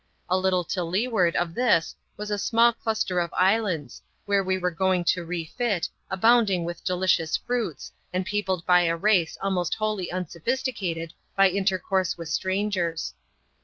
[0.31, 4.71] A little to leeward of this was a small cluster of islands, where we were
[4.71, 11.13] going to refit, abounding with delicious fruits, and peopled by a race almost wholly unsophisticated
[11.35, 13.13] by inter course with strangers.